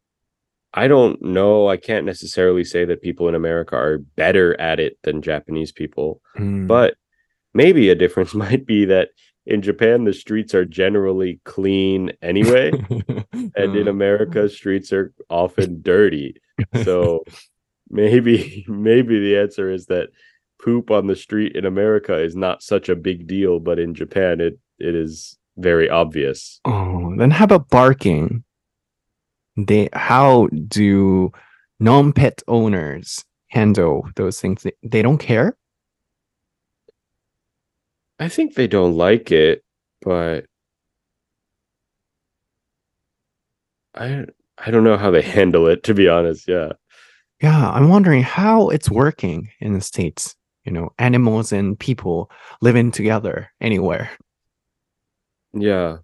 [0.74, 1.68] I don't know.
[1.68, 6.20] I can't necessarily say that people in America are better at it than Japanese people,
[6.36, 6.66] Mm.
[6.66, 6.94] but
[7.54, 9.10] maybe a difference might be that
[9.46, 12.70] in Japan, the streets are generally clean anyway,
[13.32, 13.88] and in Mm.
[13.88, 16.34] America, streets are often dirty.
[16.82, 17.24] So
[17.88, 20.10] maybe maybe the answer is that
[20.62, 24.40] poop on the street in America is not such a big deal, but in Japan,
[24.40, 26.60] it it is very obvious.
[26.64, 28.44] Oh, then how about barking?
[29.56, 31.32] They how do
[31.80, 34.62] non-pet owners handle those things?
[34.62, 35.56] They, they don't care.
[38.20, 39.64] I think they don't like it,
[40.02, 40.46] but
[43.94, 44.26] I
[44.58, 46.48] I don't know how they handle it to be honest.
[46.48, 46.72] Yeah.
[47.40, 50.34] Yeah, I'm wondering how it's working in the states.
[50.68, 54.10] You know, animals and people living together anywhere.
[55.54, 55.98] Yeah.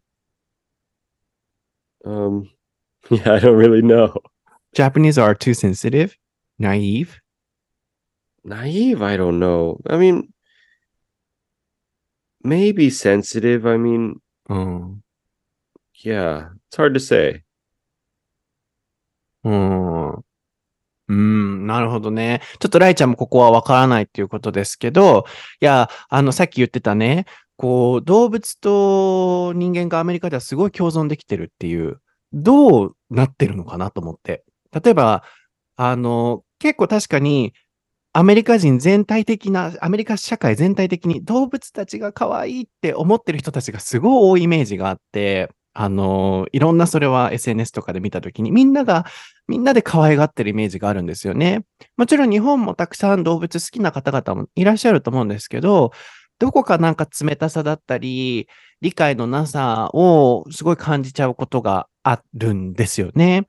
[2.07, 2.49] Um
[3.11, 4.17] yeah, I don't really know.
[4.75, 6.17] Japanese are too sensitive,
[6.59, 7.21] naive.
[8.43, 9.83] Naive, I don't know.
[9.87, 10.33] I mean
[12.43, 13.67] maybe sensitive.
[13.67, 14.97] I mean, Oh,
[15.97, 17.43] yeah, it's hard to say.
[19.45, 20.25] うん。
[21.65, 22.41] なるほどね。
[22.61, 25.25] ちょっとライちゃんもここはわからないっていうことですけど、
[25.61, 32.01] いや、あの、さっき言ってたね、こう、動物と人間がアメリカではすごい共存できてるっていう、
[32.33, 34.45] どうなってるのかなと思って。
[34.73, 35.23] 例えば、
[35.77, 37.53] あの、結構確かに、
[38.13, 49.05] アメリカ人全体的な、アメリカ社会全体的に動物たちが可愛いって思ってる人たちがすごい多いイメージがあって、あの、いろんなそれは SNS とかで見たときに、みんなが
[49.49, 51.65] みんなで可愛がってるイメージがあるんですよね。
[51.97, 55.93] もちろん日本もたくさん動物好きな方々もいらっしゃると思うんですけど、
[56.39, 58.49] どこかなんか冷たさだったり、
[58.81, 63.47] 理解のなさをすごい感じちゃうことがあるんですよね。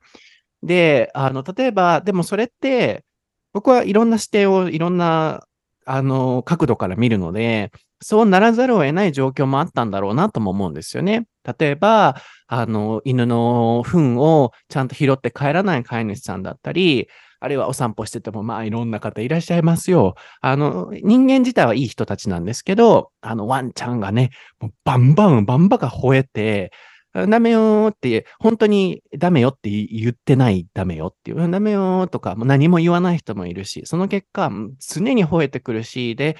[0.62, 3.04] で、あの、例えば、でもそれって、
[3.52, 5.44] 僕はいろんな視点をいろんな、
[5.86, 11.26] あの、角度から見るので、そうならざるを得ない状況もあったんだろうなとも思うんですよね。
[11.58, 17.08] 例えば、あの、犬の糞をちゃんと拾って帰らない飼い主さんだったり、
[17.40, 20.14] あるいはお散歩してても、まあいろんな方いらっしゃいますよ。
[20.40, 24.30] あの、人間自体はいい人たちなんですけど、あの、ワンちゃんがね、
[24.60, 26.72] もうバンバン、バンバカ吠えて、
[27.14, 36.36] ダメよーって、本当にダメよって言ってないダメよっていう、ダメよーとか、もう何も言わない人もいるし、その結果、常に吠えてくるし、で、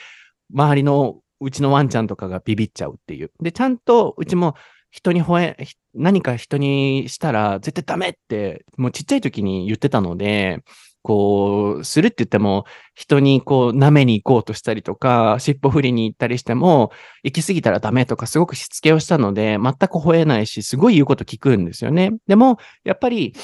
[0.52, 3.30] 周りのうちのワンちゃんとかがビビっちゃうっていう。
[3.40, 4.54] で、ちゃんとうちも
[4.90, 10.62] 人に吠え、何か人にしたら絶対ダメって、もうちっちゃい時に言ってたので、
[11.02, 12.64] こう、するって言っても、
[12.96, 16.90] 人にこう、舐めに行こうとしたりとか、尻尾振りに行ったりしても、
[17.22, 22.10] 行き過ぎたらダメとか、すごくしつけをしたので、全く吠えないし、すごい言うこと聞くんですよね。
[22.26, 23.34] でも、やっぱり、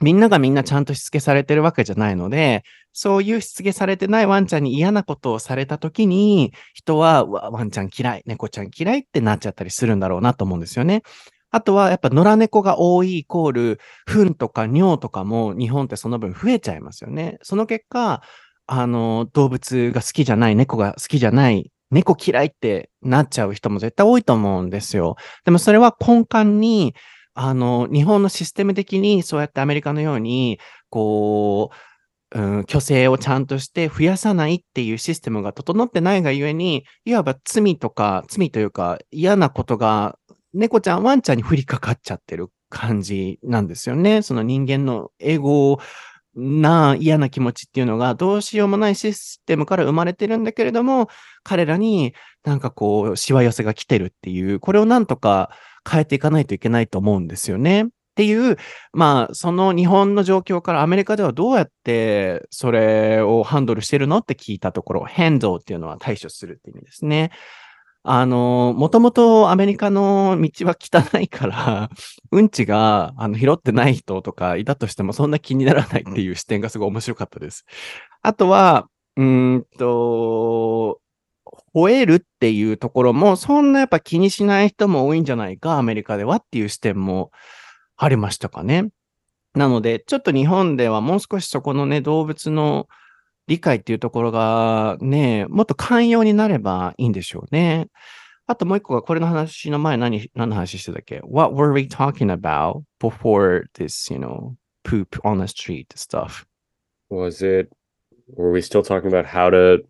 [0.00, 2.62] みんながみんなちゃんとしつけされてるわけじゃないので、
[2.94, 11.02] そういうしつけされてないワンちゃんに嫌なことをされた時に、人はワンちゃん嫌い、猫ちゃん嫌いってなっちゃったりするんだろうなと思うんですよね。
[11.50, 17.38] あとはやっぱ野良猫が多いイコール、糞とか尿とかも日本ってその分増えちゃいますよね。
[17.42, 18.22] その結果、
[18.68, 25.16] あの、動物が好きじゃない、猫が好きじゃない、猫嫌いってなっちゃう人も絶対多いと思うんですよ。
[25.44, 26.94] でもそれは根幹に、
[27.34, 31.93] あの、日本のシステム的にそうやってアメリカのように、こう、
[32.34, 40.18] うん、虚勢をちゃんとして増やさないっていうシステムが整ってないがゆえに、いわば罪とか、罪というか嫌なことが
[40.52, 44.22] 猫ちゃん、ワンちゃんに降りかかっちゃってる感じなんですよね。
[44.22, 45.78] その人間のエゴ
[46.34, 51.08] な嫌な気持ちっていうのがどうしようもないシステムから生まれてるんだけれども、
[51.44, 55.50] 彼らになんかこう、しわ寄せが来てるっていう、これをなんとか
[55.88, 57.86] 変えていかないといけないと思うんですよね。
[58.14, 58.56] っていう、
[58.92, 67.32] まあ、その日本の状況からアメリカではどうやってそれをハンドルしてるのって聞いたところ、変動っていうのは対処するって意味ですね。
[68.04, 71.90] あの、もともとアメリカの道は汚いから、
[72.30, 77.64] うんちがあの拾ってない人とかいたとしてもそんな気にならないっていう視点がすごい面白かったです。
[78.22, 81.00] あとは、うんと、
[81.74, 87.32] 吠えるっていうところもそんなやっぱ気にしない人も多いんじゃないか、アメリカではっていう視点も
[87.96, 88.88] ありましたかね。
[89.54, 92.88] なので、ちょっと日本ではもう少しそこのね、動物の
[93.46, 97.88] 理解っていうところがね、もっと寛容になればいいんでしょうね。
[98.46, 104.54] あともう一個が、これの話の前何、何の話してたっけ ?What were we talking about before this, you know,
[104.84, 106.44] poop on the street stuff?
[107.10, 107.70] Was it?
[108.36, 109.84] Were we still talking about how to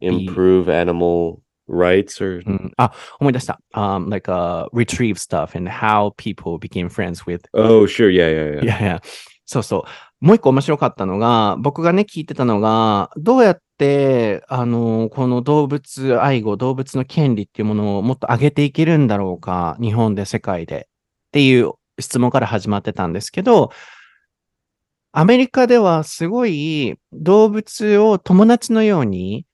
[0.00, 2.42] improve animal rights or?
[2.46, 3.60] うん、あ、思い出した。
[3.74, 8.10] Um, like, uh, retrieve stuff and how people became friends with Oh, sure.
[8.10, 8.64] Yeah, yeah, yeah.
[8.64, 9.02] いやいや、
[9.44, 10.24] そうそう。
[10.24, 20.88] もう一個面白かったのが、僕がね、聞いてたのが、どうやって、あの、この動物愛護、動物の権利っていうものをもっと上げていけるんだろうか、日本で、世界で。
[21.28, 23.70] っていう質問から始まってたんですけど、
[25.12, 29.46] アメリカではすごい動物を友達のように、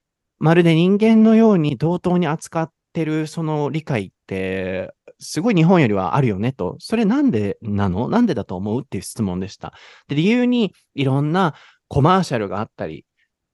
[0.43, 6.75] まるで人間のように同等に扱ってるその理解って、すごい日本よりはあるよねと。
[6.81, 8.09] それなんでなの？
[8.09, 9.73] なんでだと思うっていう質問でした。
[10.09, 11.55] で、理由にいろんな
[11.87, 13.07] コマーシャルがあったり、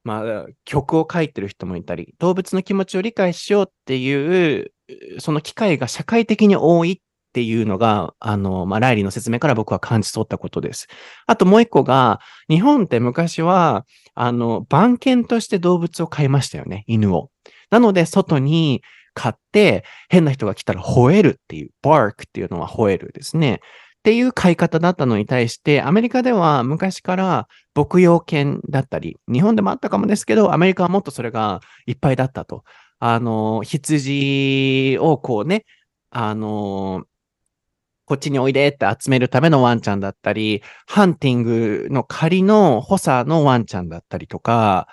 [0.03, 4.71] まあ、曲を書いてる人もいたり、動物の気持ちを理解しようっていう、
[5.19, 6.97] その機会が社会的に多いっ
[7.39, 10.87] っていうのが、あの、まあ、ライリーの説明から僕は感じ取ったことです。
[11.25, 17.29] あともう一個が、日本って昔は、あの、番犬として動物を飼いましたよね、犬を。
[17.71, 18.81] なので、外に
[19.13, 23.61] 飼って、変な人が来たら吠えるっていう、bark っていうのは吠えるですね。
[23.99, 32.63] っていう飼い方だったのに対して、アメリカでは昔から牧羊犬だったり、日本でもあったかもですけど、アメリカはもっとそれがいっぱいだったと。
[32.99, 35.63] あの、羊をこうね、
[36.11, 37.05] あの、
[38.09, 44.87] こっちにおいでって集めるためのワンちゃんだったり、ハンティングの仮の補佐のワンちゃんだったりとか、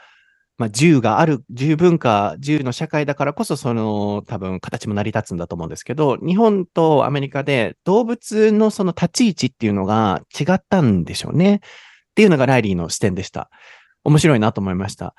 [0.58, 11.56] まあ、銃がある、銃文化、銃の社会だからこそ、その、多分、形も成り立つんだと思うんですけど、日本とアメリカで動物のその立ち位置っていうのが違ったんでしょうね。
[11.56, 11.58] っ
[12.14, 13.48] ていうのがライリーの視点でした。
[14.04, 15.14] 面白いなと思いました。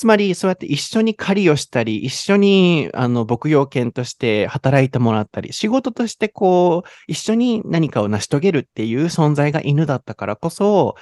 [0.00, 10.94] つまり、そうやって一緒に狩りをしたり、一緒に、あの、牧羊犬として働いてもらったり、仕事としてこう、一緒に何かを成し遂げるっていう存在が犬だったからこそ、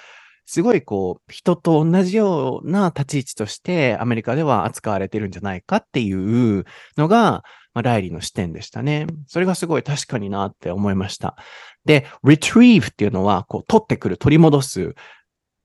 [0.46, 6.64] すごいこう、人と同じような立ち位置としてアメリカでは扱われてるんじゃないかっていう
[6.96, 9.06] のが、まあ、ライリーの視点でしたね。
[9.28, 11.36] それがすごい確かになって思いました。
[11.84, 14.96] で、retrieve っていうのは、こう、取ってくる、取り戻す、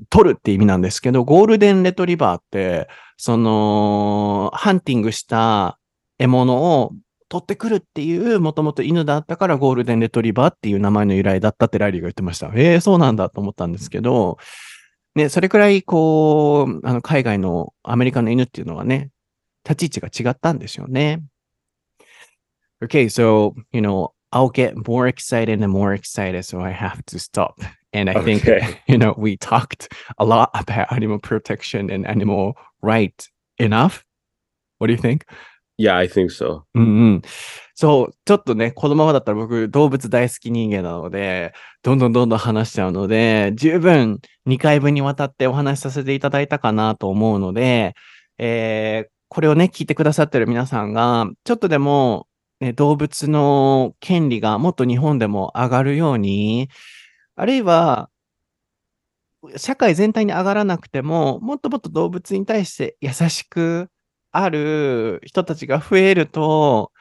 [0.09, 2.87] 取るって意味なんですけど、ゴールデンレトリバーって、
[3.17, 5.79] その、ハンティングした
[6.17, 6.93] 獲物を
[7.29, 12.51] 取ってくるっていう、もともと犬だったからゴールデンレトリバーっていう名前の由来だったってライリーが言ってました。
[12.55, 14.37] ええそうなんだと思ったんですけど、
[15.15, 19.09] ね、それくらい、こう、あの、海外のアメリカの犬っていうのはね、
[19.67, 21.23] 立ち位置が違ったんですよね。
[22.83, 27.53] Okay, so, you know, I'll get more excited and more excited, so I have to stop.
[27.93, 28.79] And I think, Okay.
[28.87, 33.13] you know, we talked a lot about animal protection and animal right
[33.59, 34.03] enough.
[34.79, 35.25] What do you think?
[35.77, 36.63] Yeah, I think so.
[36.75, 36.85] うんう
[37.17, 37.21] ん。
[37.75, 47.95] そう、ちょっとね、このままだったら僕動物大好き人間なので、どんどんどんどん話しちゃうので、十分2回分にわたってお話しさせていただいたかなと思うので、
[48.37, 52.27] えーこれをね、聞いてくださってる皆さんが、ちょっとでも、
[52.59, 56.69] ね、動物の権利がもっと日本でも上がるように、
[57.35, 58.09] あるいは、
[59.57, 63.89] 社会全体に上がらなくても、もっともっと動物に対して優しく
[64.31, 66.91] ある人たちが増えると、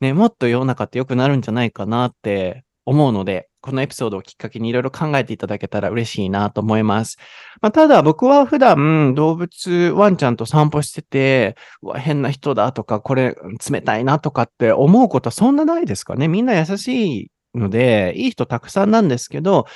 [0.00, 7.18] ね、もっと世の中って良くなるんじゃないかなって思うので、このエピソードをきっかけにいろいろ考えていただけたら嬉しいなと思います。
[7.60, 13.36] まあ、ただ僕は普段動物、ワンちゃんと散歩してて、うわ、変な人だとか、これ
[13.70, 16.28] 冷たいなとかって思うことはそんなないですかね。
[16.28, 19.66] みんな優しいので、いい人たくさんなんですけど、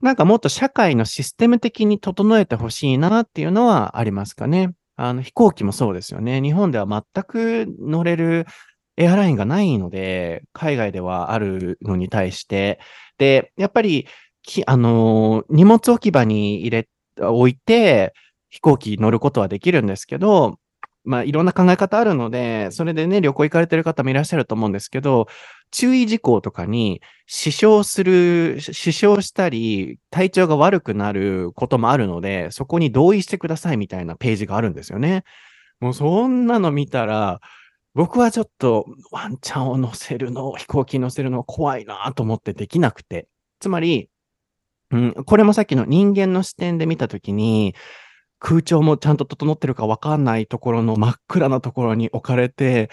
[0.00, 4.72] なんかもっと社会のシステム的に整えてほしいなっていうのはありますかね。
[4.96, 6.40] あの飛行機もそうですよね。
[6.42, 8.46] 日本では全く乗れる
[8.96, 12.80] エアラインがないので、海外ではあるのに対して、
[13.18, 14.06] で、やっぱり、
[14.42, 16.88] きあの荷物置き場に入れ、
[17.20, 18.14] 置いて、
[18.50, 20.58] 飛行機乗ることはできるんですけど、
[21.04, 25.28] まあ、いろんな考え方あるので、それでね、旅行行かれてる方もいらっしゃると思うんですけど、
[25.70, 35.24] 注意事項とかに死傷する、死傷したり、体調が悪くなることもあるので、そこに同意してくださいみたいなページがあるんですよね。
[35.80, 37.40] もうそんなの見たら、
[37.94, 43.28] 僕はちょっとワンちゃんを乗せるの、飛行機乗せるの怖いなと思ってできなくて。
[43.60, 44.08] つまり、
[44.92, 47.74] うん、これもさっきの人間の視点で見たときに、
[48.38, 52.90] 空調もちゃんと整ってるかわかんないところの真っ暗なところに置かれて、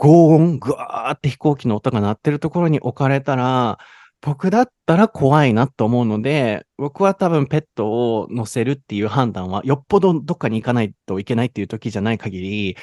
[0.00, 3.78] 轟音、ぐわーって飛行機の音が鳴ってるところに置かれたら、
[4.22, 7.86] 僕だったら怖いなと思うので、僕は多分ペット
[8.20, 12.76] を乗せるっていう判断は、よっぽどどっかに行かないといけないっていう時じゃない限り、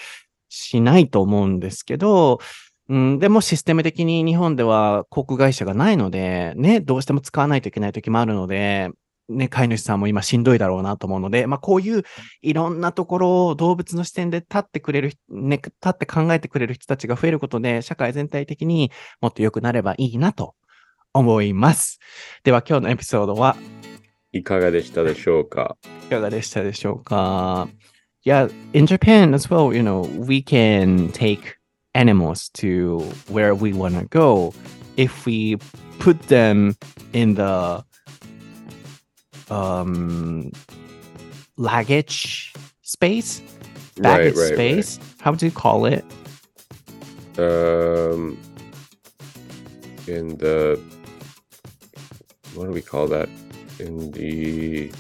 [0.50, 2.40] しないと思うんですけど、
[2.90, 8.92] うん、でもシステム的に日本では航空会社がないので、ね、どうしても使わないといけない時もあるので、
[9.30, 12.04] ね、飼い主さんも今しんどいだろうなと思うので、まあこういう
[12.42, 20.56] いろんなところを動物の視点で立ってくれる、ね、立って考えてくれる人たちが増えることで、社会全体的にもっと良くなればいいなと
[21.14, 22.00] 思います。
[22.44, 23.58] では今日のエピソードは
[24.32, 25.78] いかがでしたでしょうか？
[26.06, 27.68] いかがでしたでしょうか
[28.26, 31.56] ？Yeah, in Japan as well, you know, we can take
[31.94, 33.00] animals to
[33.32, 34.54] where we want to go
[34.96, 35.58] if we
[36.00, 36.76] put them
[37.14, 37.84] in the
[39.50, 40.52] um
[41.58, 43.42] luggage space
[43.98, 45.08] baggage right, right, space right.
[45.22, 46.06] how do you call it
[47.38, 48.38] um
[50.08, 50.80] in the
[52.54, 53.30] what do we call that
[53.80, 54.92] in the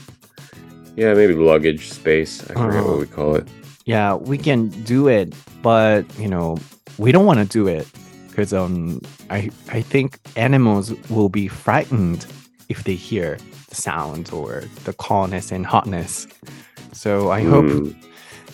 [0.98, 2.41] yeah, maybe luggage space.
[2.50, 3.48] I forget uh, what we call it.
[3.86, 5.32] Yeah, we can do it,
[5.62, 6.58] but you know,
[6.98, 7.88] we don't want to do it
[8.28, 12.26] because um, I I think animals will be frightened
[12.70, 13.38] if they hear
[13.70, 16.28] the sound or the coldness and hotness.
[16.93, 17.91] So I hope, hmm.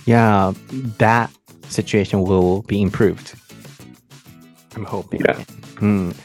[0.05, 0.53] yeah,
[0.97, 1.31] that
[1.69, 3.33] situation will be improved.
[4.75, 5.21] I'm hoping.
[5.21, 5.43] Yeah.
[5.75, 6.15] Mm.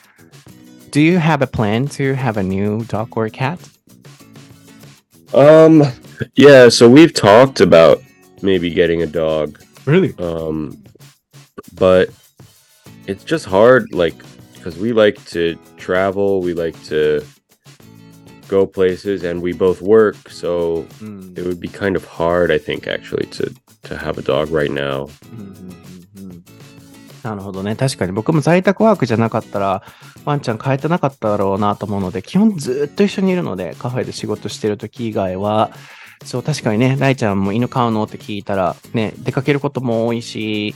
[0.91, 3.59] Do you have a plan to have a new dog or cat?
[5.34, 5.84] Um,
[6.34, 8.03] yeah, so we've talked about
[8.41, 9.62] maybe getting a dog.
[9.84, 10.14] Really?
[10.18, 10.82] Um,
[11.74, 12.11] but
[13.07, 14.14] it's just hard, like,
[14.55, 17.22] because we like to travel, we like to
[18.49, 21.37] go places, and we both work, so mm.
[21.37, 24.73] it would be kind of hard, I think, actually, to to have a dog right
[24.73, 25.07] now.
[25.35, 25.89] Mm-hmm.
[27.23, 27.77] なるほどね。
[27.77, 29.83] 確かに僕も在宅ワークじゃなかったら、
[30.25, 35.71] ワンちゃん変えてなかっただろうなと思うので、基本ずっと一緒にいるので、カフェで仕事してる時以外は、
[36.25, 40.75] そう、確かにね、ライちゃんも犬飼うのって聞いたら、ね、出かけることも多いし、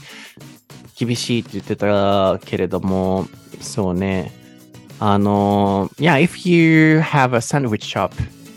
[0.97, 3.27] 厳しいって言ってたけれども、
[3.59, 4.42] そうね。
[4.99, 8.13] あの、yeah, if you have a sandwich shop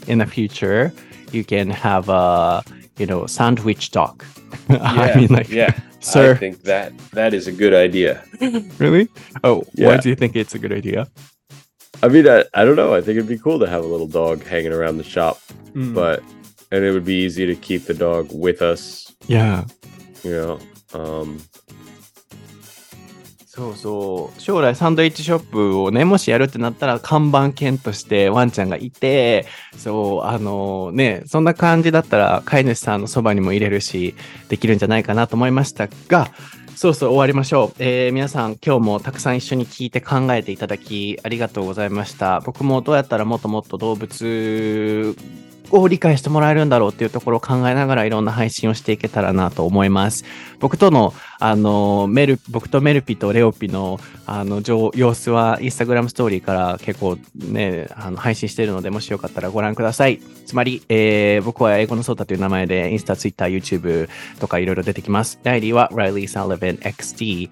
[0.06, 0.92] in the future,
[1.32, 2.62] you can have a,
[2.98, 4.24] you know, sandwich dog.
[4.68, 5.78] Yeah, I mean, like, yeah.
[6.00, 6.32] Sir.
[6.32, 8.22] I think that that is a good idea.
[8.78, 9.08] really?
[9.42, 9.88] Oh, yeah.
[9.88, 11.08] why do you think it's a good idea?
[12.02, 12.94] I mean, I, I don't know.
[12.94, 15.40] I think it'd be cool to have a little dog hanging around the shop,
[15.72, 15.94] mm.
[15.94, 16.22] but
[16.70, 19.12] and it would be easy to keep the dog with us.
[19.26, 19.64] Yeah.
[20.22, 20.58] You know,
[20.94, 21.40] um,
[23.56, 24.40] そうそう。
[24.40, 29.46] 将来サンドイッチショップをね、もしやるってなったら看板犬としてワンちゃんがいて、
[29.78, 34.14] そう、あのね、そんな感じだったら飼い主さんのそばにも入れるし、
[34.50, 36.28] できるんじゃないかなと思いましたが、
[36.74, 37.76] そうそう終わりましょう。
[37.78, 42.40] えー、皆さん今日もたくさん一緒に聞いて考えていただきありがとうございました。
[42.40, 45.16] 僕もどうやったらもっともっと動物
[45.70, 50.24] を理解してもらえるんだろうっていうところを考えながらいろんな配信をしていけたらなと思います。
[50.58, 54.62] 僕との、あの、メル、僕とメルピとレオピの、あの、
[54.94, 60.20] 様子はインスタグラムストーリーから結構ね、あの配信しているので、もしよかったらご覧ください。
[60.46, 64.08] つまり、えー、僕は英語のソータという名前でインスタ、ツイッター、YouTube
[64.40, 65.38] とかいろいろ出てきます。
[65.42, 67.50] 代理は Riley Sullivan XD、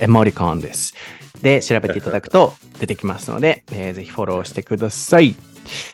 [0.00, 0.94] エモリコンです。
[1.42, 5.34] で、調べていただくと出てきますので、えー、ぜひフォローしてください。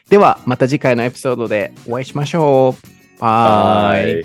[0.09, 2.77] では、また次回のエピソードでお会いしましょ
[3.19, 3.21] う。
[3.21, 4.25] バイ。